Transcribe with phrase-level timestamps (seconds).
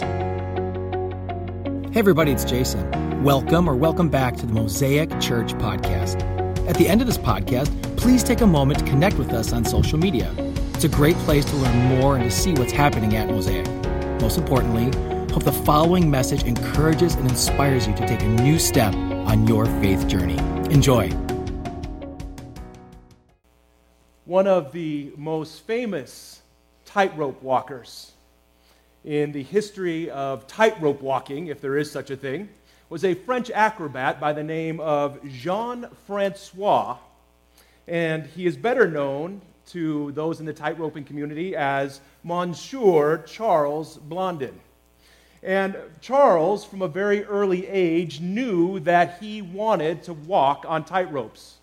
[0.00, 3.22] Hey, everybody, it's Jason.
[3.22, 6.22] Welcome or welcome back to the Mosaic Church Podcast.
[6.68, 9.64] At the end of this podcast, please take a moment to connect with us on
[9.64, 10.32] social media.
[10.74, 13.66] It's a great place to learn more and to see what's happening at Mosaic.
[14.20, 14.84] Most importantly,
[15.32, 19.66] hope the following message encourages and inspires you to take a new step on your
[19.66, 20.38] faith journey.
[20.72, 21.08] Enjoy.
[24.24, 26.42] One of the most famous
[26.84, 28.12] tightrope walkers
[29.06, 32.48] in the history of tightrope walking, if there is such a thing,
[32.88, 36.98] was a French acrobat by the name of Jean Francois.
[37.86, 44.58] And he is better known to those in the tightroping community as Monsieur Charles Blondin.
[45.40, 51.54] And Charles, from a very early age, knew that he wanted to walk on tightropes.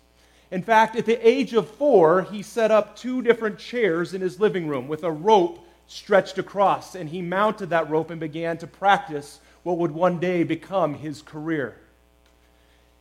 [0.50, 4.40] In fact, at the age of four, he set up two different chairs in his
[4.40, 8.66] living room with a rope stretched across, and he mounted that rope and began to
[8.66, 11.76] practice what would one day become his career.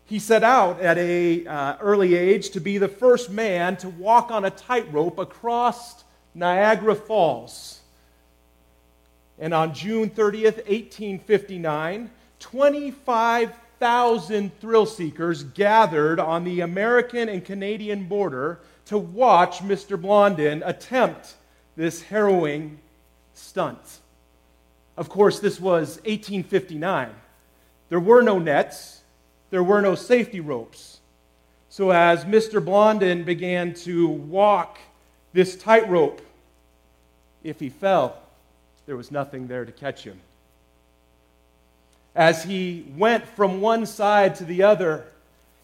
[0.06, 4.32] He set out at a uh, early age to be the first man to walk
[4.32, 6.04] on a tightrope across
[6.36, 7.80] Niagara Falls.
[9.40, 12.10] And on June 30th, 1859,
[12.40, 20.00] 25,000 thrill seekers gathered on the American and Canadian border to watch Mr.
[20.00, 21.36] Blondin attempt
[21.76, 22.80] this harrowing
[23.34, 24.00] stunt.
[24.96, 27.10] Of course, this was 1859.
[27.90, 29.02] There were no nets,
[29.50, 31.00] there were no safety ropes.
[31.70, 32.64] So, as Mr.
[32.64, 34.78] Blondin began to walk
[35.34, 36.22] this tightrope,
[37.44, 38.18] if he fell,
[38.86, 40.20] there was nothing there to catch him.
[42.16, 45.06] As he went from one side to the other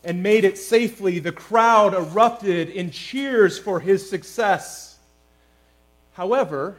[0.04, 4.98] and made it safely, the crowd erupted in cheers for his success.
[6.14, 6.78] However,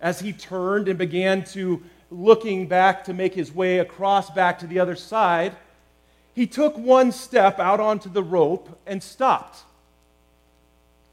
[0.00, 4.66] as he turned and began to looking back to make his way across back to
[4.66, 5.56] the other side,
[6.34, 9.62] he took one step out onto the rope and stopped.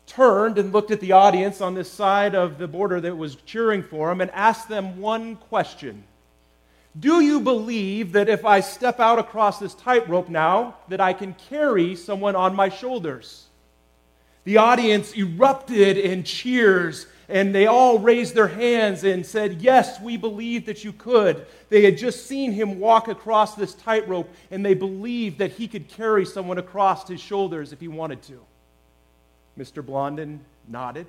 [0.05, 3.83] Turned and looked at the audience on this side of the border that was cheering
[3.83, 6.03] for him and asked them one question.
[6.99, 11.35] Do you believe that if I step out across this tightrope now, that I can
[11.49, 13.45] carry someone on my shoulders?
[14.43, 20.17] The audience erupted in cheers and they all raised their hands and said, Yes, we
[20.17, 21.45] believe that you could.
[21.69, 25.87] They had just seen him walk across this tightrope, and they believed that he could
[25.87, 28.39] carry someone across his shoulders if he wanted to.
[29.57, 29.85] Mr.
[29.85, 31.05] Blondin nodded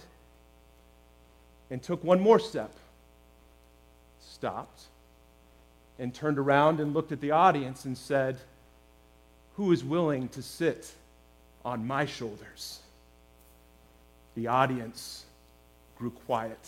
[1.71, 2.73] and took one more step,
[4.21, 4.83] stopped,
[5.99, 8.37] and turned around and looked at the audience and said,
[9.57, 10.93] Who is willing to sit
[11.65, 12.81] on my shoulders?
[14.35, 15.25] The audience
[16.01, 16.59] grew quiet.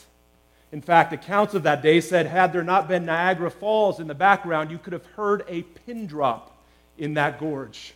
[0.72, 4.14] In fact, accounts of that day said, had there not been Niagara Falls in the
[4.14, 6.56] background, you could have heard a pin drop
[6.98, 7.94] in that gorge.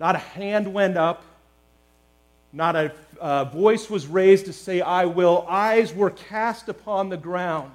[0.00, 1.22] Not a hand went up,
[2.52, 5.44] not a uh, voice was raised to say, I will.
[5.48, 7.74] Eyes were cast upon the ground,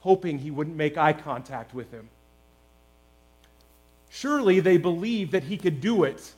[0.00, 2.08] hoping he wouldn't make eye contact with him.
[4.10, 6.32] Surely they believed that he could do it,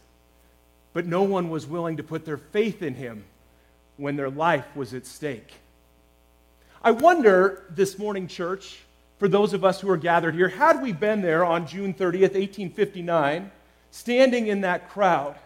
[0.93, 3.25] but no one was willing to put their faith in him
[4.01, 5.53] when their life was at stake.
[6.83, 8.79] I wonder this morning, church,
[9.19, 12.33] for those of us who are gathered here, had we been there on June 30th,
[12.35, 13.51] 1859,
[13.91, 15.37] standing in that crowd,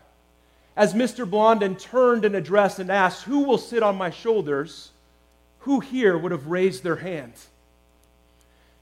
[0.76, 1.28] as Mr.
[1.28, 4.92] Blondin turned and addressed and asked, Who will sit on my shoulders?
[5.60, 7.32] Who here would have raised their hand?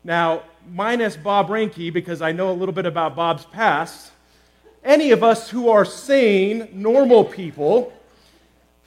[0.05, 4.11] Now, minus Bob Ranke, because I know a little bit about Bob's past,
[4.85, 7.93] any of us who are sane, normal people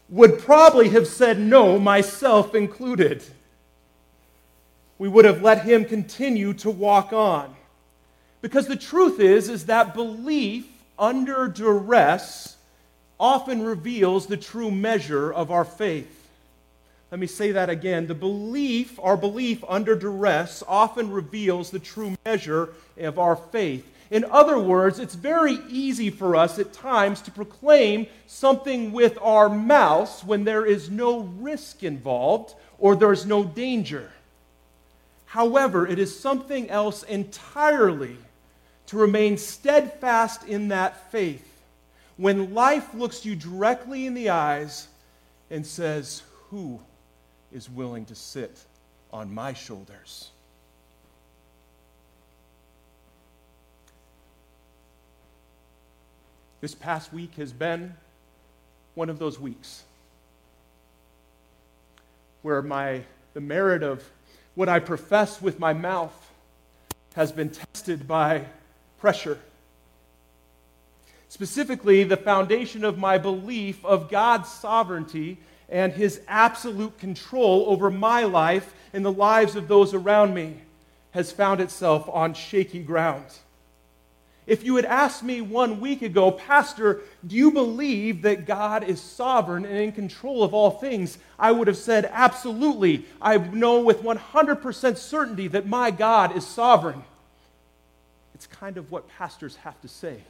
[0.09, 3.23] would probably have said no, myself included.
[4.97, 7.55] We would have let him continue to walk on.
[8.41, 10.67] Because the truth is is that belief
[10.97, 12.55] under duress
[13.19, 16.11] often reveals the true measure of our faith.
[17.11, 18.07] Let me say that again.
[18.07, 23.89] The belief, our belief under duress often reveals the true measure of our faith.
[24.11, 29.49] In other words, it's very easy for us at times to proclaim something with our
[29.49, 34.11] mouths when there is no risk involved or there's no danger.
[35.25, 38.17] However, it is something else entirely
[38.87, 41.55] to remain steadfast in that faith
[42.17, 44.87] when life looks you directly in the eyes
[45.49, 46.79] and says, Who
[47.51, 48.63] is willing to sit
[49.11, 50.29] on my shoulders?
[56.65, 57.93] This past week has been
[58.95, 59.83] one of those weeks
[62.41, 63.03] where my,
[63.35, 64.03] the merit of
[64.55, 66.31] What I profess with my mouth
[67.13, 68.45] has been tested by
[68.99, 69.37] pressure.
[71.29, 75.37] Specifically, the foundation of my belief of God's sovereignty
[75.69, 80.55] and his absolute control over my life and the lives of those around me
[81.11, 83.27] has found itself on shaky ground.
[84.47, 89.01] If you had asked me one week ago, Pastor, do you believe that God is
[89.01, 91.17] sovereign and in control of all things?
[91.39, 93.05] I would have said, Absolutely.
[93.19, 97.03] I know with 100% certainty that my God is sovereign.
[98.35, 100.21] It's kind of what pastors have to say.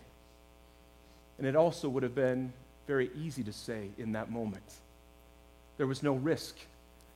[1.38, 2.53] And it also would have been
[2.88, 4.63] very easy to say in that moment.
[5.77, 6.56] There was no risk,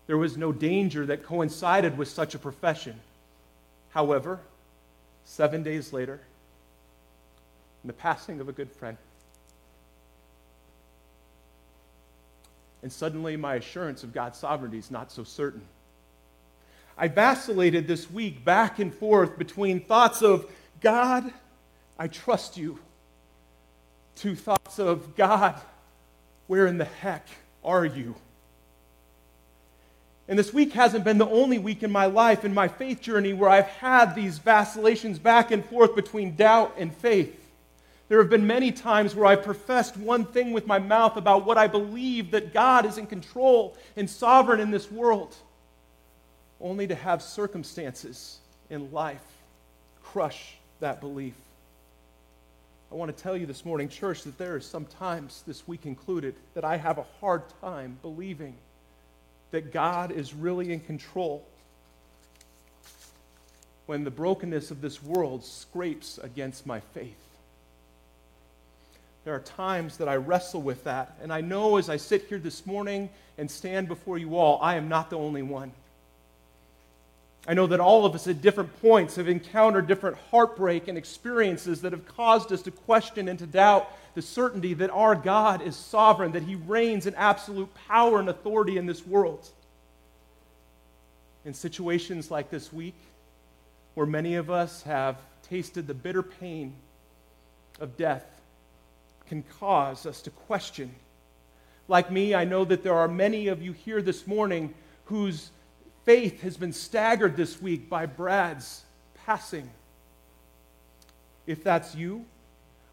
[0.07, 2.99] there was no danger that coincided with such a profession.
[3.91, 4.39] However,
[5.23, 6.19] seven days later,
[7.83, 8.97] in the passing of a good friend,
[12.81, 15.61] and suddenly my assurance of God's sovereignty is not so certain.
[16.97, 20.49] I vacillated this week back and forth between thoughts of,
[20.81, 21.31] God,
[21.97, 22.79] I trust you,
[24.17, 25.59] to thoughts of, God,
[26.47, 27.27] where in the heck
[27.63, 28.15] are you?
[30.27, 33.33] And this week hasn't been the only week in my life, in my faith journey,
[33.33, 37.38] where I've had these vacillations back and forth between doubt and faith.
[38.09, 41.59] There have been many times where I've professed one thing with my mouth about what
[41.59, 45.35] I believe that God is in control and sovereign in this world,
[46.59, 48.39] only to have circumstances
[48.71, 49.21] in life
[50.03, 51.35] crush that belief.
[52.91, 55.85] I want to tell you this morning, church, that there are some times, this week
[55.85, 58.55] included, that I have a hard time believing
[59.51, 61.45] that God is really in control
[63.85, 67.28] when the brokenness of this world scrapes against my faith.
[69.25, 72.39] There are times that I wrestle with that, and I know as I sit here
[72.39, 75.71] this morning and stand before you all, I am not the only one.
[77.47, 81.81] I know that all of us at different points have encountered different heartbreak and experiences
[81.81, 85.75] that have caused us to question and to doubt the certainty that our God is
[85.75, 89.47] sovereign, that He reigns in absolute power and authority in this world.
[91.45, 92.95] In situations like this week,
[93.95, 96.73] where many of us have tasted the bitter pain
[97.79, 98.38] of death,
[99.29, 100.93] can cause us to question.
[101.87, 104.73] Like me, I know that there are many of you here this morning
[105.05, 105.51] whose
[106.03, 108.83] faith has been staggered this week by Brad's
[109.25, 109.69] passing.
[111.47, 112.25] If that's you,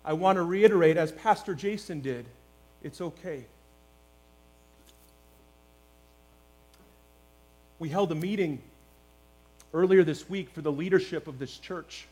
[0.04, 2.26] I want to reiterate, as Pastor Jason did,
[2.82, 3.44] it's okay.
[7.78, 8.62] We held a meeting
[9.74, 12.06] earlier this week for the leadership of this church,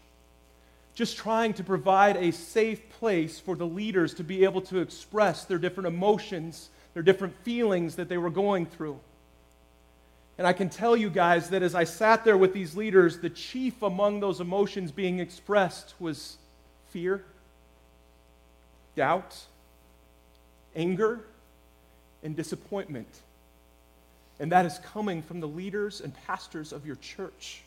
[0.94, 5.44] just trying to provide a safe place for the leaders to be able to express
[5.44, 8.98] their different emotions, their different feelings that they were going through.
[10.38, 13.30] And I can tell you guys that as I sat there with these leaders, the
[13.30, 16.36] chief among those emotions being expressed was
[16.90, 17.24] fear
[18.96, 19.36] doubt,
[20.76, 21.20] anger,
[22.22, 23.08] and disappointment.
[24.38, 27.62] And that is coming from the leaders and pastors of your church.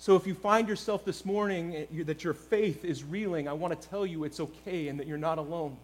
[0.00, 3.78] So if you find yourself this morning eh, that your faith is reeling, I want
[3.78, 5.76] to tell you it's okay and that you're not alone.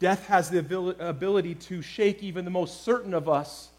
[0.00, 0.58] Death has the
[1.00, 3.70] ability to shake even the most certain of us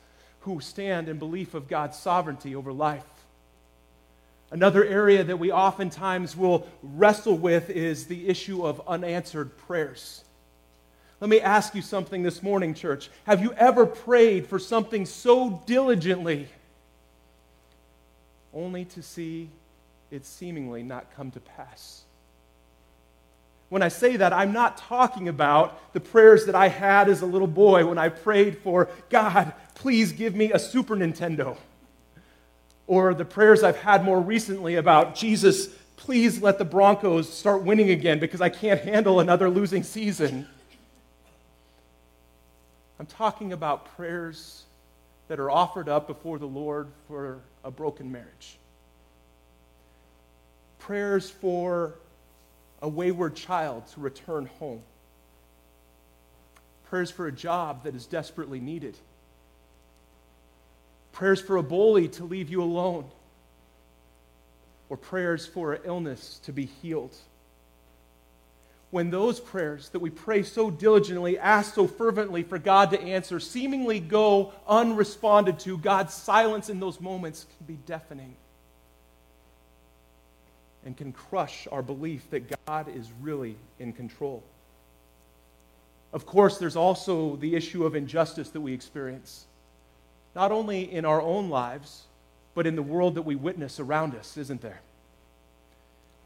[0.41, 3.03] who stand in belief of God's sovereignty over life.
[4.49, 10.23] Another area that we oftentimes will wrestle with is the issue of unanswered prayers.
[11.19, 13.09] Let me ask you something this morning, church.
[13.25, 16.47] Have you ever prayed for something so diligently
[18.55, 19.49] only to see
[20.09, 22.03] it seemingly not come to pass?
[23.69, 27.25] When I say that, I'm not talking about the prayers that I had as a
[27.25, 31.57] little boy when I prayed for, God, please give me a Super Nintendo
[32.87, 37.89] or the prayers I've had more recently about Jesus, please let the Broncos start winning
[37.89, 40.47] again because I can't handle another losing season.
[42.99, 44.63] I'm talking about prayers
[45.27, 48.57] that are offered up before the Lord for a broken marriage,
[50.79, 51.95] prayers for
[52.81, 54.81] a wayward child to return home,
[56.85, 58.95] prayers for a job that is desperately needed.
[61.11, 63.05] Prayers for a bully to leave you alone,
[64.89, 67.15] or prayers for an illness to be healed.
[68.95, 73.41] When those prayers that we pray so diligently, ask so fervently for God to answer,
[73.41, 78.37] seemingly go unresponded to, God's silence in those moments can be deafening
[80.85, 84.41] and can crush our belief that God is really in control.
[86.13, 89.45] Of course, there's also the issue of injustice that we experience.
[90.35, 92.03] not only in our own lives,
[92.53, 94.79] but in the world that we witness around us, isn't there?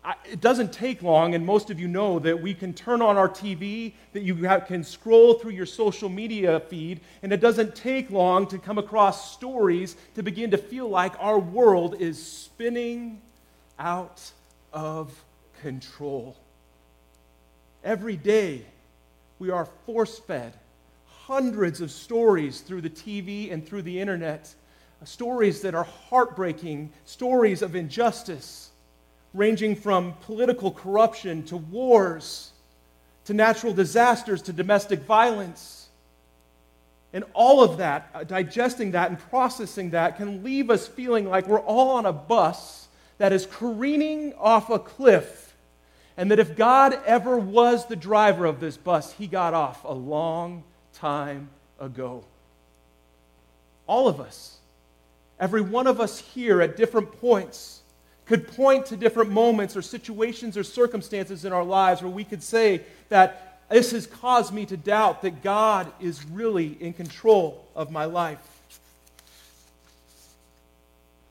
[0.04, 3.18] I, it doesn't take long, and most of you know that we can turn on
[3.18, 7.76] our TV, that you have, can scroll through your social media feed, and it doesn't
[7.76, 13.22] take long to come across stories to begin to feel like our world is spinning
[13.78, 14.32] out
[14.72, 15.14] of
[15.62, 16.38] control.
[17.84, 18.66] Every day,
[19.38, 20.54] we are force fed
[21.30, 24.54] hundreds of stories through the TV and through the internet,
[25.04, 28.69] stories that are heartbreaking, stories of injustice,
[29.34, 32.52] ranging from political corruption to wars
[33.26, 35.88] to natural disasters to domestic violence.
[37.14, 41.48] And all of that, uh, digesting that and processing that, can leave us feeling like
[41.48, 42.88] we're all on a bus
[43.20, 45.56] that is careening off a cliff.
[46.18, 49.94] And that if God ever was the driver of this bus, he got off a
[49.94, 52.24] long time ago.
[53.86, 54.58] All of us,
[55.40, 57.79] every one of us here at different points,
[58.30, 62.44] could point to different moments or situations or circumstances in our lives where we could
[62.44, 67.90] say that this has caused me to doubt that God is really in control of
[67.90, 68.38] my life.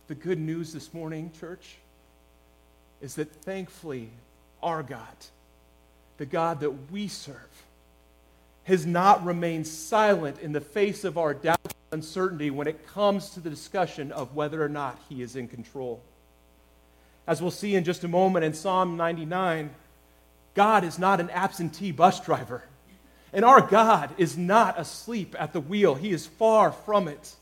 [0.09, 1.77] The good news this morning, church,
[3.01, 4.11] is that thankfully
[4.61, 5.07] our God,
[6.17, 7.37] the God that we serve,
[8.65, 13.31] has not remained silent in the face of our doubt and uncertainty when it comes
[13.31, 16.03] to the discussion of whether or not he is in control.
[17.29, 19.69] As we'll see in just a moment in Psalm 99,
[20.55, 22.65] God is not an absentee bus driver.
[23.35, 27.35] And our God is not asleep at the wheel, He is far from it.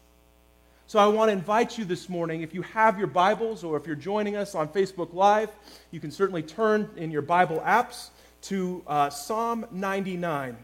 [0.89, 3.87] So I want to invite you this morning, if you have your Bibles or if
[3.87, 5.51] you're joining us on Facebook Live,
[5.93, 8.09] you can certainly turn in your Bible apps
[8.43, 10.57] to uh, Psalm 99.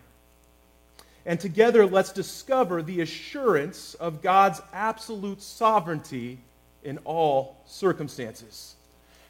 [1.26, 6.38] And together, let's discover the assurance of God's absolute sovereignty
[6.83, 8.75] in all circumstances.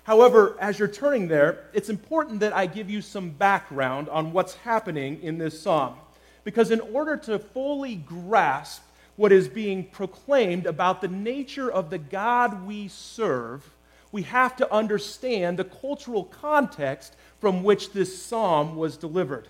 [0.05, 4.55] However, as you're turning there, it's important that I give you some background on what's
[4.55, 5.97] happening in this psalm.
[6.45, 8.83] Because in order to fully grasp
[9.15, 13.69] what is being proclaimed about the nature of the God we serve,
[14.11, 19.47] we have to understand the cultural context from which this psalm was delivered.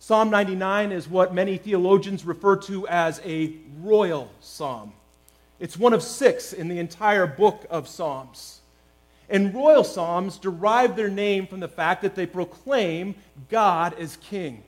[0.00, 4.92] Psalm 99 is what many theologians refer to as a royal psalm.
[5.60, 8.60] It's one of six in the entire book of Psalms.
[9.28, 13.14] And royal psalms derive their name from the fact that they proclaim
[13.48, 14.62] God as king.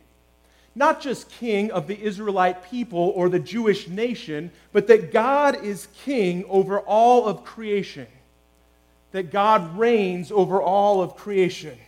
[0.75, 5.89] Not just king of the Israelite people or the Jewish nation, but that God is
[6.05, 8.07] king over all of creation.
[9.13, 11.79] That God reigns over all of creation.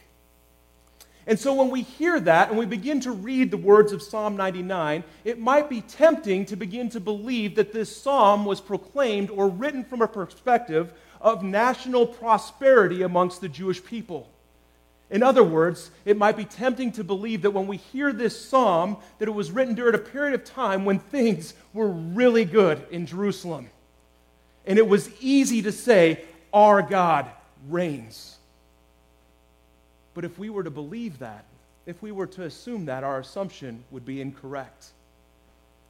[1.28, 4.34] And so when we hear that and we begin to read the words of Psalm
[4.34, 9.50] 99, it might be tempting to begin to believe that this psalm was proclaimed or
[9.50, 14.28] written from a perspective of national prosperity amongst the Jewish people.
[15.10, 18.98] In other words, it might be tempting to believe that when we hear this psalm,
[19.18, 23.06] that it was written during a period of time when things were really good in
[23.06, 23.70] Jerusalem.
[24.66, 27.30] And it was easy to say, Our God
[27.68, 28.36] reigns.
[30.12, 31.44] But if we were to believe that,
[31.86, 34.88] if we were to assume that, our assumption would be incorrect.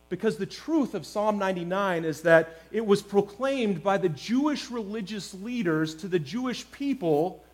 [0.09, 5.35] Because the truth of Psalm 99 is that it was proclaimed by the Jewish religious
[5.35, 7.45] leaders to the Jewish people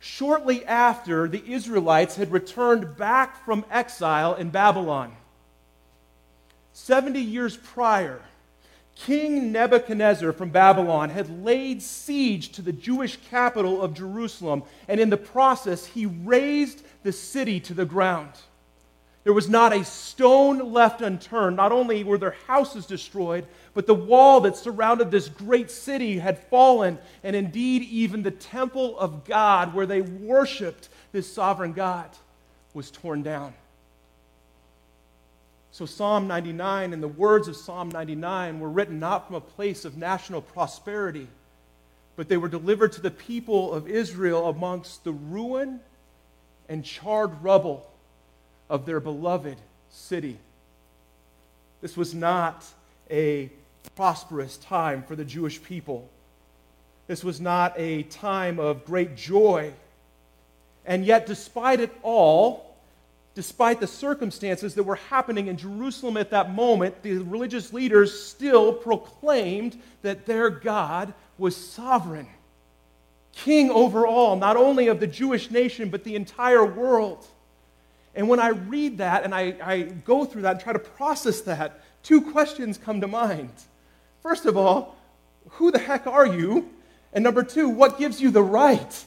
[0.00, 5.12] shortly after the Israelites had returned back from exile in Babylon.
[6.72, 8.20] 70 years prior,
[8.94, 15.10] King Nebuchadnezzar from Babylon had laid siege to the Jewish capital of Jerusalem, and in
[15.10, 18.32] the process, he razed the city to the ground.
[19.24, 21.56] There was not a stone left unturned.
[21.56, 26.38] Not only were their houses destroyed, but the wall that surrounded this great city had
[26.38, 32.08] fallen, and indeed, even the temple of God, where they worshiped this sovereign God,
[32.74, 33.54] was torn down.
[35.72, 39.84] So, Psalm 99 and the words of Psalm 99 were written not from a place
[39.84, 41.28] of national prosperity,
[42.16, 45.80] but they were delivered to the people of Israel amongst the ruin
[46.68, 47.87] and charred rubble
[48.68, 49.56] of their beloved
[49.90, 50.38] city.
[51.80, 52.64] This was not
[53.10, 53.50] a
[53.96, 56.08] prosperous time for the Jewish people.
[57.06, 59.72] This was not a time of great joy.
[60.84, 62.76] And yet, despite it all,
[63.34, 68.72] despite the circumstances that were happening in Jerusalem at that moment, the religious leaders still
[68.72, 72.26] proclaimed that their God was sovereign,
[73.32, 77.24] king over all, not only of the Jewish nation, but the entire world.
[78.18, 81.40] And when I read that and I, I go through that and try to process
[81.42, 83.52] that, two questions come to mind.
[84.24, 84.96] first of all,
[85.50, 86.68] who the heck are you?
[87.12, 89.06] And number two, what gives you the right?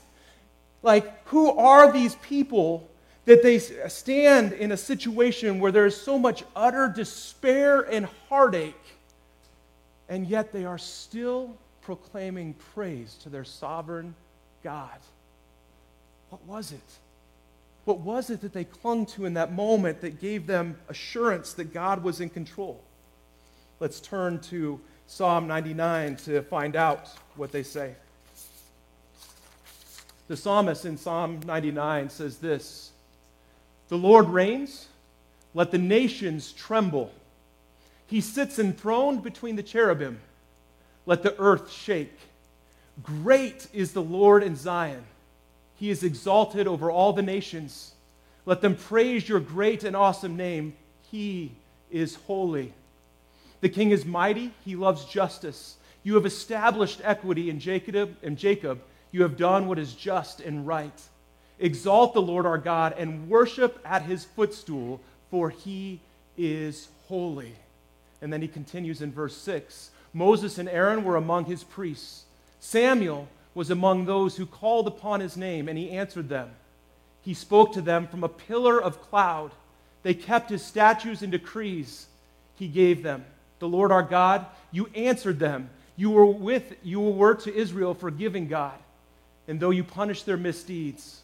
[0.81, 2.89] Like, who are these people
[3.25, 8.07] that they uh, stand in a situation where there is so much utter despair and
[8.29, 8.95] heartache,
[10.07, 14.15] and yet they are still proclaiming praise to their sovereign
[14.63, 14.99] God?
[16.29, 16.79] What was it?
[17.91, 21.74] What was it that they clung to in that moment that gave them assurance that
[21.74, 22.81] God was in control?
[23.81, 27.95] Let's turn to Psalm 99 to find out what they say.
[30.29, 32.91] The psalmist in Psalm 99 says this
[33.89, 34.88] The Lord reigns,
[35.53, 37.12] let the nations tremble.
[38.07, 40.21] He sits enthroned between the cherubim,
[41.05, 42.17] let the earth shake.
[43.03, 45.03] Great is the Lord in Zion
[45.81, 47.93] he is exalted over all the nations.
[48.45, 50.75] Let them praise your great and awesome name.
[51.09, 51.53] He
[51.89, 52.71] is holy.
[53.61, 54.53] The king is mighty.
[54.63, 55.77] He loves justice.
[56.03, 58.79] You have established equity in Jacob, and Jacob.
[59.11, 61.01] You have done what is just and right.
[61.57, 66.00] Exalt the Lord our God and worship at his footstool, for he
[66.38, 67.55] is holy.
[68.21, 72.25] And then he continues in verse 6 Moses and Aaron were among his priests.
[72.59, 76.50] Samuel was among those who called upon his name, and he answered them.
[77.22, 79.51] He spoke to them from a pillar of cloud.
[80.03, 82.08] They kept his statutes and decrees
[82.55, 83.25] he gave them.
[83.60, 85.70] The Lord our God, you answered them.
[85.96, 88.77] You were with you were to Israel forgiving God.
[89.48, 91.22] And though you punish their misdeeds,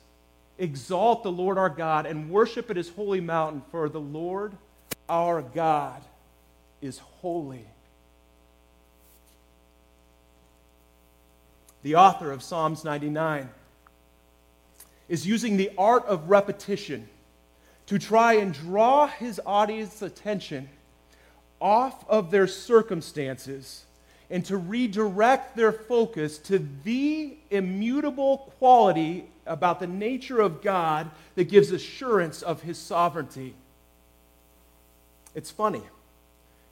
[0.57, 4.53] exalt the Lord our God and worship at his holy mountain, for the Lord
[5.07, 6.01] our God
[6.81, 7.65] is holy.
[11.83, 13.49] The author of Psalms 99,
[15.09, 17.07] is using the art of repetition
[17.85, 20.69] to try and draw his audience's attention
[21.61, 23.85] off of their circumstances
[24.29, 31.45] and to redirect their focus to the immutable quality about the nature of God that
[31.45, 33.55] gives assurance of his sovereignty.
[35.33, 35.81] It's funny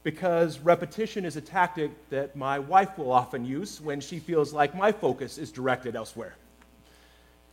[0.05, 4.75] because repetition is a tactic that my wife will often use when she feels like
[4.75, 6.35] my focus is directed elsewhere.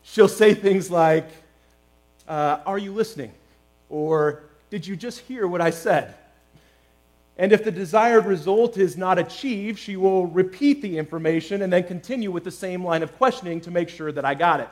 [0.03, 1.27] She'll say things like,
[2.29, 3.33] uh, Are you listening?
[3.89, 6.15] Or, Did you just hear what I said?
[7.39, 11.85] And if the desired result is not achieved, she will repeat the information and then
[11.85, 14.69] continue with the same line of questioning to make sure that I got it.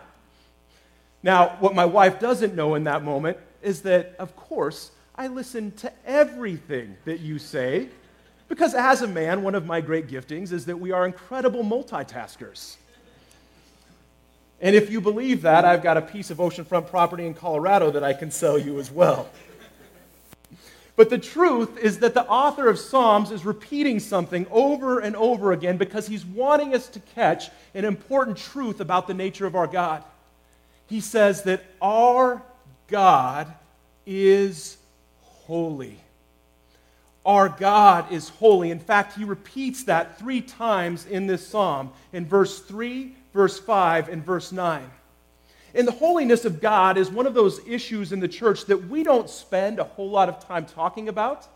[1.23, 5.73] Now, what my wife doesn't know in that moment is that, of course, I listen
[5.73, 7.89] to everything that you say
[8.49, 12.77] because, as a man, one of my great giftings is that we are incredible multitaskers.
[14.63, 18.03] And if you believe that, I've got a piece of oceanfront property in Colorado that
[18.03, 19.29] I can sell you as well.
[20.97, 25.53] But the truth is that the author of Psalms is repeating something over and over
[25.53, 29.67] again because he's wanting us to catch an important truth about the nature of our
[29.67, 30.03] God.
[30.87, 32.41] He says that our
[32.89, 33.53] God
[34.07, 34.79] is
[35.51, 35.99] holy.
[37.27, 38.71] Our God is holy.
[38.71, 44.09] In fact, he repeats that three times in this psalm in verse 3, verse 5,
[44.11, 44.89] and verse 9.
[45.75, 49.03] And the holiness of God is one of those issues in the church that we
[49.03, 51.49] don't spend a whole lot of time talking about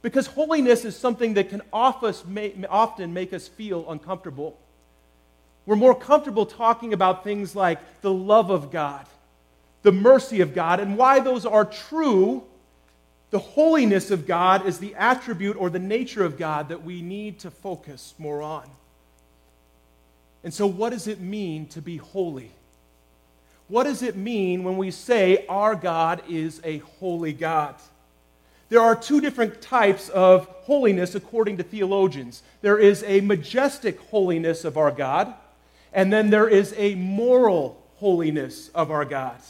[0.00, 4.58] because holiness is something that can often make us feel uncomfortable.
[5.66, 9.04] We're more comfortable talking about things like the love of God,
[9.82, 12.44] the mercy of God, and why those are true
[13.32, 17.40] the holiness of God is the attribute or the nature of God that we need
[17.40, 18.68] to focus more on.
[20.44, 22.50] And so, what does it mean to be holy?
[23.68, 27.74] What does it mean when we say our God is a holy God?
[28.68, 32.42] There are two different types of holiness according to theologians.
[32.60, 35.32] There is a majestic holiness of our God,
[35.94, 39.40] and then there is a moral holiness of our God.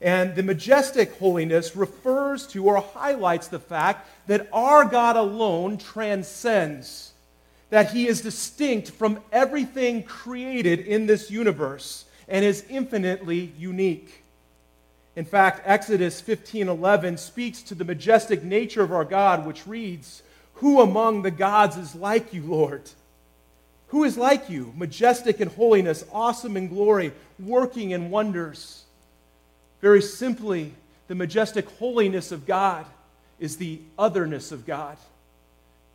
[0.00, 7.12] And the majestic holiness refers to or highlights the fact that our God alone transcends,
[7.70, 14.22] that he is distinct from everything created in this universe and is infinitely unique.
[15.16, 20.22] In fact, Exodus 15:11 speaks to the majestic nature of our God, which reads,
[20.54, 22.90] "Who among the gods is like you, Lord?"
[23.88, 28.84] Who is like you, majestic in holiness, awesome in glory, working in wonders?
[29.80, 30.74] Very simply,
[31.06, 32.84] the majestic holiness of God
[33.38, 34.96] is the otherness of God.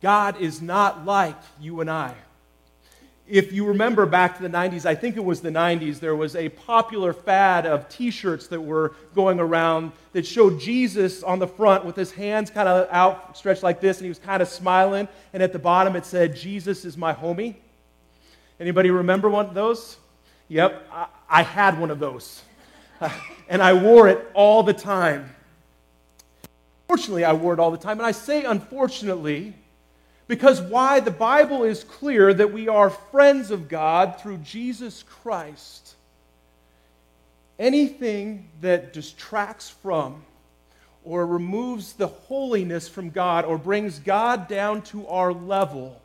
[0.00, 2.14] God is not like you and I.
[3.26, 6.36] if you remember back to the 90s, I think it was the 90s, there was
[6.36, 11.46] a popular fad of t shirts that were going around that showed Jesus on the
[11.46, 15.08] front with his hands kind of outstretched like this, and he was kind of smiling.
[15.32, 17.54] And at the bottom it said, Jesus is my homie.
[18.60, 19.96] Anybody remember one of those?
[20.48, 22.42] Yep, I, I had one of those.
[23.48, 25.34] and I wore it all the time.
[26.88, 27.98] Fortunately, I wore it all the time.
[27.98, 29.54] And I say unfortunately
[30.26, 31.00] because why?
[31.00, 35.94] The Bible is clear that we are friends of God through Jesus Christ.
[37.58, 40.24] Anything that distracts from
[41.04, 46.00] or removes the holiness from God or brings God down to our level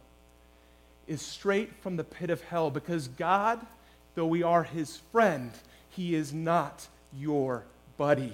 [1.07, 3.65] is straight from the pit of hell because God,
[4.15, 5.51] though we are his friend,
[5.89, 7.63] he is not your
[7.97, 8.33] buddy.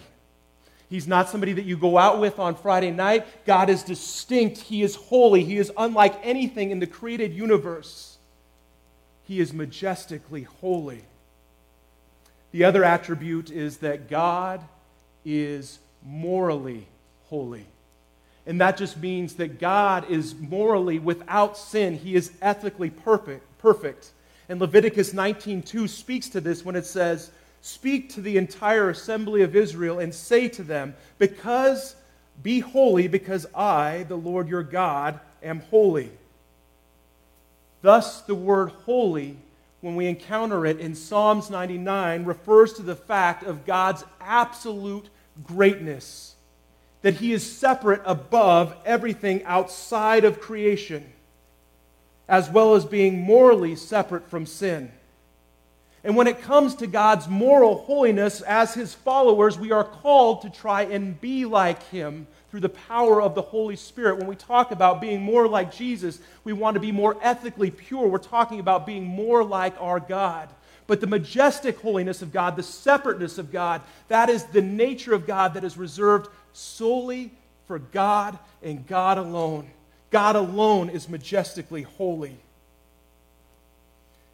[0.89, 3.25] He's not somebody that you go out with on Friday night.
[3.45, 4.59] God is distinct.
[4.59, 5.43] He is holy.
[5.43, 8.17] He is unlike anything in the created universe.
[9.27, 11.03] He is majestically holy.
[12.51, 14.61] The other attribute is that God
[15.25, 16.87] is morally
[17.25, 17.65] holy.
[18.45, 21.97] And that just means that God is morally without sin.
[21.97, 23.43] He is ethically perfect.
[23.57, 24.11] perfect.
[24.47, 27.31] And Leviticus 19:2 speaks to this when it says,
[27.65, 31.95] Speak to the entire assembly of Israel and say to them, Because,
[32.43, 36.11] be holy, because I, the Lord your God, am holy.
[37.81, 39.37] Thus, the word holy,
[39.81, 45.09] when we encounter it in Psalms 99, refers to the fact of God's absolute
[45.43, 46.35] greatness,
[47.01, 51.03] that he is separate above everything outside of creation,
[52.27, 54.91] as well as being morally separate from sin.
[56.05, 60.51] And when it comes to God's moral holiness, as his followers, we are called to
[60.51, 64.19] try and be like him through the power of the Holy Spirit.
[64.19, 68.07] When we talk about being more like Jesus, we want to be more ethically pure.
[68.07, 70.49] We're talking about being more like our God.
[70.85, 75.25] But the majestic holiness of God, the separateness of God, that is the nature of
[75.25, 77.31] God that is reserved solely
[77.65, 79.67] for God and God alone.
[80.11, 82.37] God alone is majestically holy.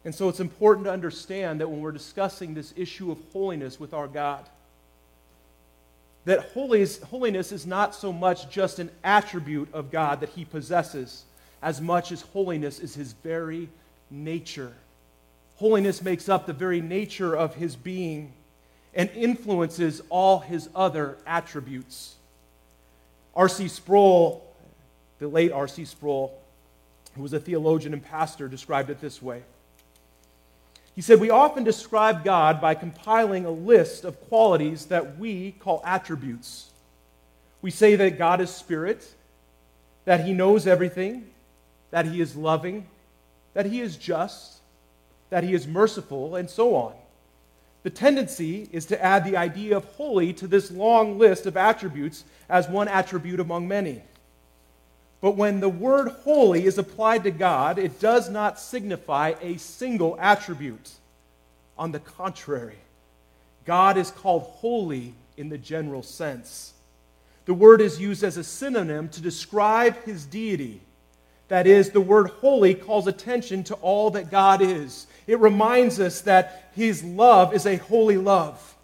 [0.04, 3.94] And so it's important to understand that when we're discussing this issue of holiness with
[3.94, 4.44] our God,
[6.24, 11.24] that holiness is not so much just an attribute of God that he possesses,
[11.60, 13.68] as much as holiness is his very
[14.10, 14.72] nature.
[15.56, 18.32] Holiness makes up the very nature of his being
[18.94, 22.14] and influences all his other attributes.
[23.34, 23.68] R.C.
[23.68, 24.46] Sproul,
[25.18, 25.84] the late R.C.
[25.84, 26.38] Sproul,
[27.14, 29.42] who was a theologian and pastor, described it this way
[30.94, 35.82] he said, We often describe God by compiling a list of qualities that we call
[35.84, 36.70] attributes.
[37.62, 39.14] We say that God is spirit,
[40.04, 41.30] that he knows everything,
[41.90, 42.86] that he is loving,
[43.54, 44.58] that he is just,
[45.30, 46.94] that he is merciful, and so on.
[47.84, 52.24] The tendency is to add the idea of holy to this long list of attributes
[52.48, 54.02] as one attribute among many.
[55.22, 60.18] But when the word holy is applied to God, it does not signify a single
[60.20, 60.90] attribute.
[61.78, 62.76] On the contrary,
[63.64, 66.74] God is called holy in the general sense.
[67.44, 70.80] The word is used as a synonym to describe his deity.
[71.46, 75.06] That is, the word holy calls attention to all that God is.
[75.28, 78.74] It reminds us that his love is a holy love,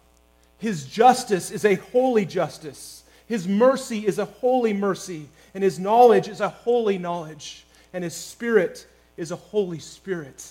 [0.57, 6.27] his justice is a holy justice, his mercy is a holy mercy, and his knowledge
[6.27, 10.45] is a holy knowledge, and his spirit is a holy spirit.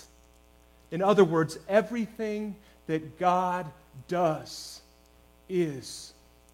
[0.90, 2.56] In other words, everything
[2.87, 3.66] that God
[4.08, 4.80] does
[5.48, 6.12] is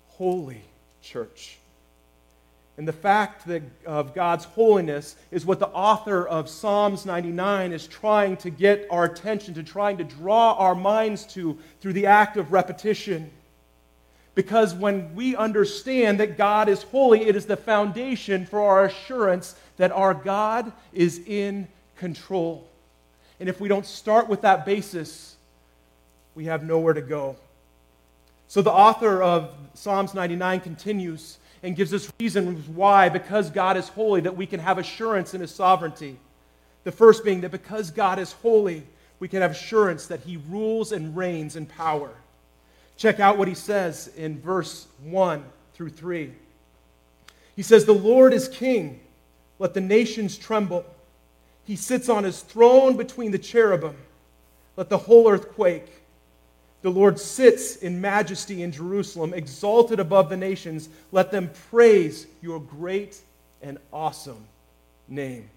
[0.09, 0.62] holy,
[1.02, 1.59] church.
[2.76, 7.87] And the fact that, of God's holiness is what the author of Psalms 99 is
[7.87, 12.37] trying to get our attention to, trying to draw our minds to through the act
[12.37, 13.30] of repetition.
[14.35, 19.55] Because when we understand that God is holy, it is the foundation for our assurance
[19.77, 22.66] that our God is in control.
[23.38, 25.37] And if we don't start with that basis,
[26.35, 27.37] we have nowhere to go.
[28.49, 33.88] So the author of Psalms 99 continues and gives us reasons why, because God is
[33.88, 36.18] holy, that we can have assurance in his sovereignty.
[36.85, 38.83] The first being that because God is holy,
[39.18, 42.11] we can have assurance that he rules and reigns in power.
[42.96, 46.33] Check out what he says in verse 1 through 3.
[47.57, 49.00] He says, The Lord is king.
[49.59, 50.85] Let the nations tremble.
[51.64, 53.96] He sits on his throne between the cherubim.
[54.76, 55.88] Let the whole earth quake.
[56.83, 60.90] The Lord sits in majesty in Jerusalem, exalted above the nations.
[61.12, 63.18] Let them praise your great
[63.62, 64.44] and awesome
[65.09, 65.48] name.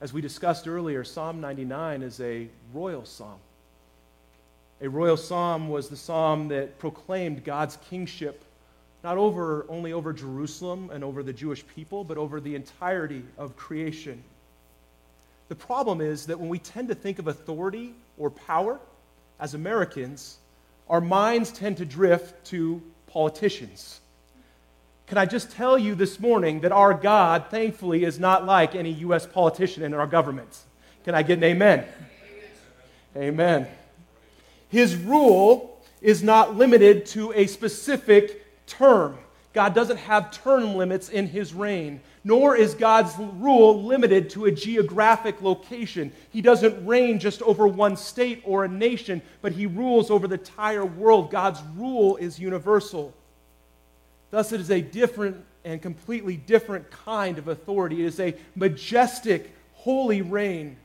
[0.00, 3.38] As we discussed earlier, Psalm 99 is a royal psalm.
[4.80, 8.44] A royal psalm was the psalm that proclaimed God's kingship
[9.04, 13.56] not over only over Jerusalem and over the Jewish people, but over the entirety of
[13.56, 14.22] creation.
[15.48, 18.78] The problem is that when we tend to think of authority or power
[19.40, 20.38] as Americans,
[20.88, 24.00] our minds tend to drift to politicians.
[25.06, 28.90] Can I just tell you this morning that our God, thankfully, is not like any
[28.90, 29.26] U.S.
[29.26, 30.54] politician in our government?
[31.04, 31.86] Can I get an amen?
[33.16, 33.66] Amen.
[34.68, 39.18] His rule is not limited to a specific term.
[39.54, 44.52] God doesn't have term limits in his reign, nor is God's rule limited to a
[44.52, 46.12] geographic location.
[46.30, 50.38] He doesn't reign just over one state or a nation, but he rules over the
[50.38, 51.30] entire world.
[51.30, 53.14] God's rule is universal.
[54.30, 58.02] Thus, it is a different and completely different kind of authority.
[58.02, 60.76] It is a majestic, holy reign.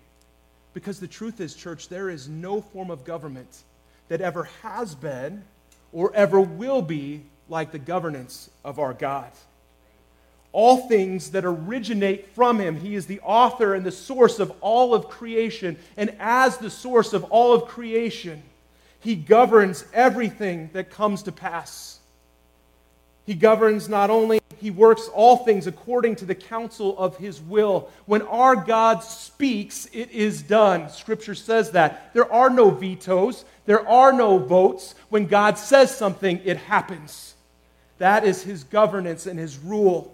[0.73, 3.63] Because the truth is, church, there is no form of government
[4.13, 5.43] that ever has been
[5.91, 9.31] or ever will be like the governance of our God.
[10.51, 12.75] All things that originate from Him.
[12.75, 15.79] He is the author and the source of all of creation.
[15.97, 18.43] And as the source of all of creation,
[18.99, 21.99] He governs everything that comes to pass.
[23.25, 27.89] He governs not only, he works all things according to the counsel of his will.
[28.05, 30.89] When our God speaks, it is done.
[30.89, 32.13] Scripture says that.
[32.13, 34.95] There are no vetoes, there are no votes.
[35.09, 37.35] When God says something, it happens.
[37.97, 40.13] That is his governance and his rule.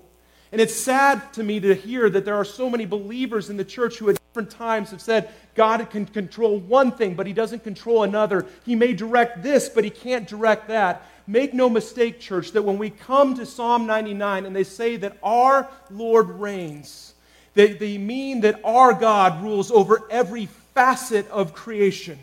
[0.52, 3.66] And it's sad to me to hear that there are so many believers in the
[3.66, 7.64] church who at different times have said God can control one thing, but he doesn't
[7.64, 8.46] control another.
[8.66, 11.06] He may direct this, but he can't direct that.
[11.28, 15.18] Make no mistake, church, that when we come to Psalm 99 and they say that
[15.22, 17.14] our Lord reigns,
[17.54, 22.18] they, they mean that our God rules over every facet of creation.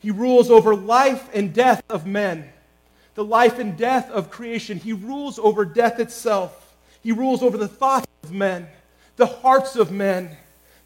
[0.00, 2.48] He rules over life and death of men,
[3.14, 4.78] the life and death of creation.
[4.78, 6.76] He rules over death itself.
[7.02, 8.68] He rules over the thoughts of men,
[9.16, 10.36] the hearts of men,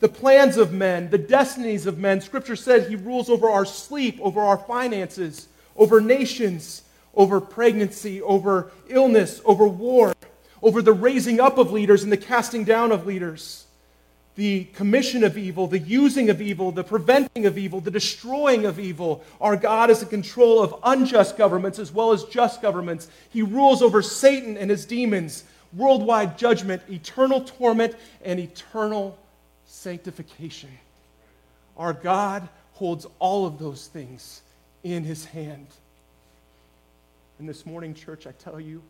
[0.01, 2.21] the plans of men, the destinies of men.
[2.21, 6.83] Scripture said He rules over our sleep, over our finances, over nations,
[7.15, 10.15] over pregnancy, over illness, over war,
[10.63, 13.67] over the raising up of leaders and the casting down of leaders,
[14.35, 18.81] the commission of evil, the using of evil, the preventing of evil, the destroying of
[18.81, 19.23] evil.
[19.41, 23.09] Our God is in control of unjust governments as well as just governments.
[23.31, 29.19] He rules over Satan and his demons, worldwide judgment, eternal torment, and eternal
[29.67, 30.71] sanctification.
[31.77, 34.43] Our God holds all of those things
[34.83, 35.67] in his hand.
[37.39, 38.83] And this morning, church, I tell you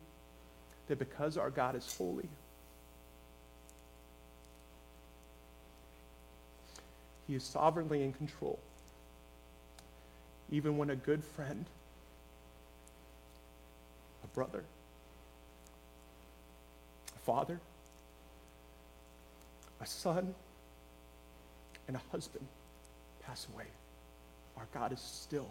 [0.89, 2.29] that because our God is holy,
[7.27, 8.59] He is sovereignly in control.
[10.51, 11.65] Even when a good friend,
[14.23, 14.65] a brother,
[17.17, 17.61] a father,
[19.81, 20.35] a son,
[21.89, 22.47] and a husband
[23.23, 23.67] pass away,
[24.57, 25.49] our God is still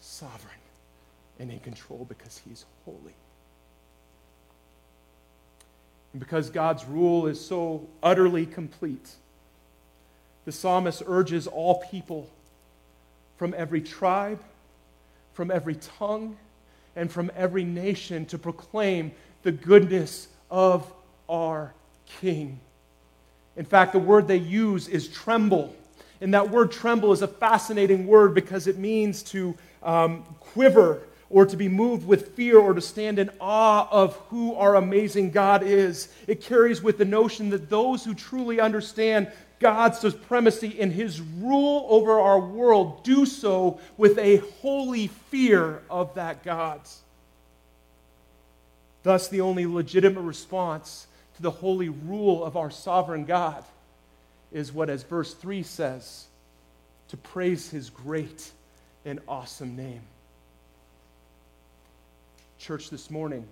[0.00, 0.54] sovereign
[1.38, 3.14] and in control because he's holy.
[6.12, 9.10] And because God's rule is so utterly complete,
[10.50, 12.28] the psalmist urges all people
[13.36, 14.42] from every tribe,
[15.32, 16.36] from every tongue,
[16.96, 19.12] and from every nation to proclaim
[19.44, 20.92] the goodness of
[21.28, 21.72] our
[22.20, 22.58] King.
[23.56, 25.72] In fact, the word they use is tremble.
[26.20, 31.46] And that word tremble is a fascinating word because it means to um, quiver or
[31.46, 35.62] to be moved with fear or to stand in awe of who our amazing God
[35.62, 36.08] is.
[36.26, 39.30] It carries with the notion that those who truly understand
[39.60, 46.14] God's supremacy and his rule over our world do so with a holy fear of
[46.14, 46.80] that God.
[49.02, 53.64] Thus, the only legitimate response to the holy rule of our sovereign God
[54.50, 56.26] is what, as verse 3 says,
[57.08, 58.50] to praise his great
[59.04, 60.02] and awesome name
[62.60, 63.46] church this morning,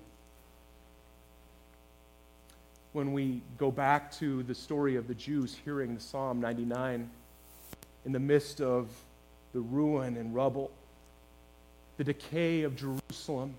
[2.99, 7.09] when we go back to the story of the Jews hearing the Psalm 99
[8.05, 8.89] in the midst of
[9.53, 10.73] the ruin and rubble,
[11.97, 13.55] the decay of Jerusalem,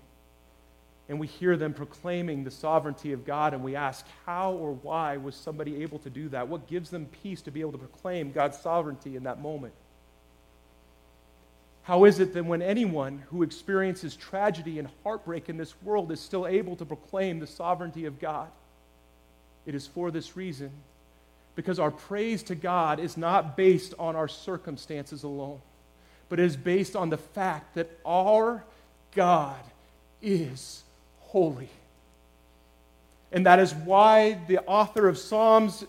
[1.08, 5.16] and we hear them proclaiming the sovereignty of God, and we ask, how or why
[5.16, 6.46] was somebody able to do that?
[6.46, 9.72] What gives them peace to be able to proclaim God's sovereignty in that moment?
[11.84, 16.20] How is it that when anyone who experiences tragedy and heartbreak in this world is
[16.20, 18.50] still able to proclaim the sovereignty of God?
[19.66, 20.70] It is for this reason
[21.56, 25.60] because our praise to God is not based on our circumstances alone,
[26.28, 28.64] but it is based on the fact that our
[29.14, 29.60] God
[30.22, 30.82] is
[31.18, 31.68] holy.
[33.32, 35.84] And that is why the author of Psalms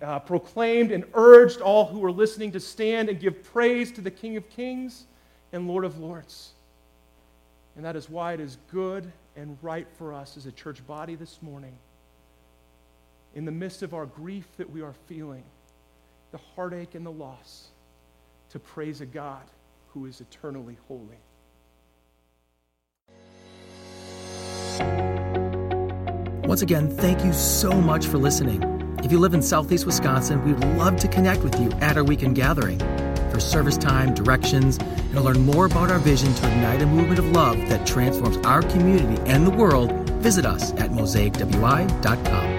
[0.00, 4.10] uh, proclaimed and urged all who were listening to stand and give praise to the
[4.10, 5.04] King of Kings
[5.52, 6.52] and Lord of Lords.
[7.76, 11.14] And that is why it is good and right for us as a church body
[11.14, 11.74] this morning,
[13.34, 15.44] in the midst of our grief that we are feeling,
[16.32, 17.68] the heartache and the loss,
[18.50, 19.42] to praise a God
[19.88, 21.18] who is eternally holy.
[26.46, 28.62] Once again, thank you so much for listening.
[29.02, 32.04] If you live in Southeast Wisconsin, we would love to connect with you at our
[32.04, 32.78] weekend gathering.
[33.30, 37.18] For service time, directions, and to learn more about our vision to ignite a movement
[37.18, 42.55] of love that transforms our community and the world, visit us at mosaicwi.com.